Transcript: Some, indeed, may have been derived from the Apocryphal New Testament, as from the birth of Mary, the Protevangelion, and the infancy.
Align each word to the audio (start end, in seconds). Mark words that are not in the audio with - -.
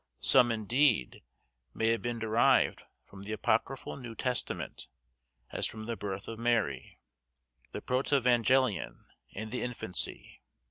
Some, 0.19 0.51
indeed, 0.51 1.21
may 1.75 1.89
have 1.89 2.01
been 2.01 2.17
derived 2.17 2.85
from 3.05 3.21
the 3.21 3.33
Apocryphal 3.33 3.97
New 3.97 4.15
Testament, 4.15 4.87
as 5.51 5.67
from 5.67 5.85
the 5.85 5.95
birth 5.95 6.27
of 6.27 6.39
Mary, 6.39 6.97
the 7.71 7.83
Protevangelion, 7.83 9.05
and 9.35 9.51
the 9.51 9.61
infancy. 9.61 10.41